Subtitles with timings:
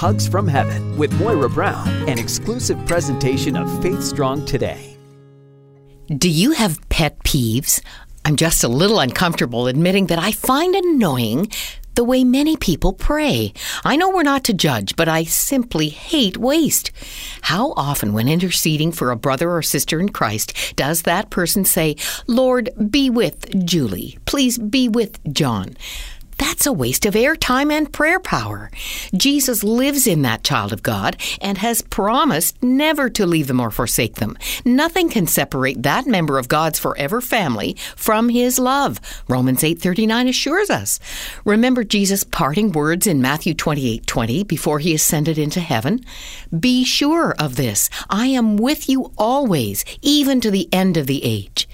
[0.00, 4.96] Hugs from Heaven with Moira Brown, an exclusive presentation of Faith Strong Today.
[6.08, 7.82] Do you have pet peeves?
[8.24, 11.52] I'm just a little uncomfortable admitting that I find annoying
[11.96, 13.52] the way many people pray.
[13.84, 16.92] I know we're not to judge, but I simply hate waste.
[17.42, 21.96] How often, when interceding for a brother or sister in Christ, does that person say,
[22.26, 24.16] Lord, be with Julie?
[24.24, 25.76] Please be with John?
[26.60, 28.70] That's a waste of airtime and prayer power.
[29.14, 33.70] Jesus lives in that child of God and has promised never to leave them or
[33.70, 34.36] forsake them.
[34.62, 39.00] Nothing can separate that member of God's forever family from his love.
[39.26, 41.00] Romans 8:39 assures us.
[41.46, 46.04] Remember Jesus' parting words in Matthew 28:20 before he ascended into heaven?
[46.52, 47.88] Be sure of this.
[48.10, 51.66] I am with you always, even to the end of the age.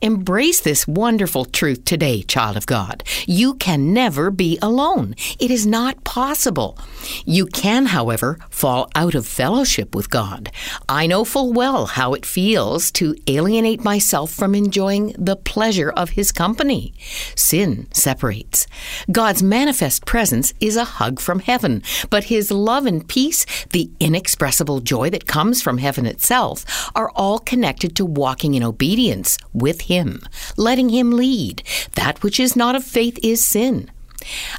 [0.00, 3.02] Embrace this wonderful truth today, child of God.
[3.26, 5.14] You can never be alone.
[5.38, 6.78] It is not possible.
[7.24, 10.50] You can, however, fall out of fellowship with God.
[10.88, 16.10] I know full well how it feels to alienate myself from enjoying the pleasure of
[16.10, 16.94] His company.
[17.34, 18.66] Sin separates.
[19.10, 24.80] God's manifest presence is a hug from heaven, but His love and peace, the inexpressible
[24.80, 30.20] joy that comes from heaven itself, are all connected to walking in obedience with Him,
[30.56, 31.62] letting Him lead.
[31.94, 33.90] That which is not of faith is sin.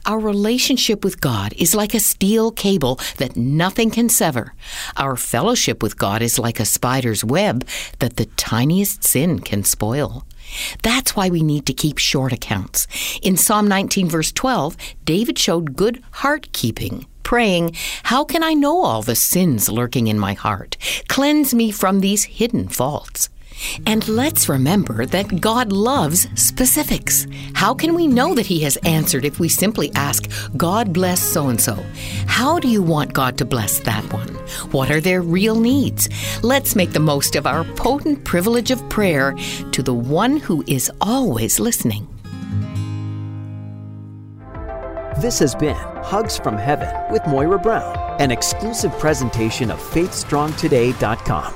[0.05, 4.53] Our relationship with God is like a steel cable that nothing can sever.
[4.97, 7.67] Our fellowship with God is like a spider's web
[7.99, 10.25] that the tiniest sin can spoil.
[10.81, 12.87] That's why we need to keep short accounts.
[13.21, 18.81] In Psalm 19, verse 12, David showed good heart keeping praying, How can I know
[18.83, 20.77] all the sins lurking in my heart?
[21.07, 23.29] Cleanse me from these hidden faults.
[23.85, 27.27] And let's remember that God loves specifics.
[27.53, 31.47] How can we know that He has answered if we simply ask, God bless so
[31.47, 31.75] and so?
[32.27, 34.29] How do you want God to bless that one?
[34.71, 36.09] What are their real needs?
[36.43, 39.35] Let's make the most of our potent privilege of prayer
[39.71, 42.07] to the one who is always listening.
[45.19, 51.53] This has been Hugs from Heaven with Moira Brown, an exclusive presentation of FaithStrongToday.com.